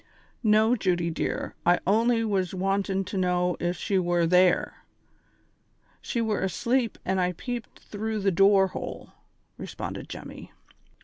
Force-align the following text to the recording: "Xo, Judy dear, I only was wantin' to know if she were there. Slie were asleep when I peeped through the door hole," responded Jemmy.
"Xo, 0.43 0.79
Judy 0.79 1.11
dear, 1.11 1.53
I 1.63 1.77
only 1.85 2.23
was 2.25 2.55
wantin' 2.55 3.05
to 3.05 3.17
know 3.17 3.55
if 3.59 3.77
she 3.77 3.99
were 3.99 4.25
there. 4.25 4.83
Slie 6.01 6.25
were 6.25 6.41
asleep 6.41 6.97
when 7.03 7.19
I 7.19 7.33
peeped 7.33 7.77
through 7.77 8.21
the 8.21 8.31
door 8.31 8.69
hole," 8.69 9.11
responded 9.59 10.09
Jemmy. 10.09 10.51